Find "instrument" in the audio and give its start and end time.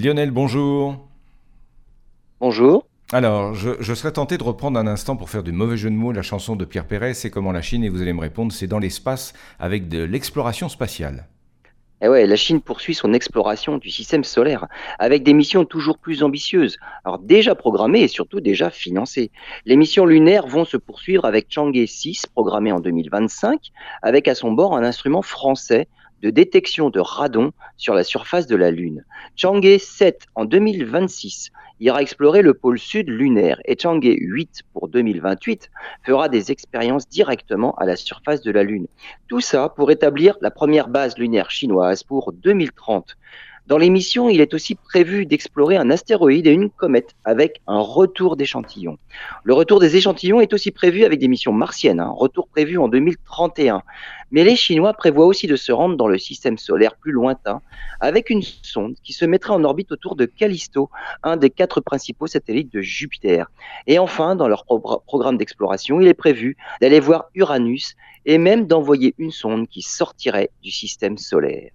24.82-25.20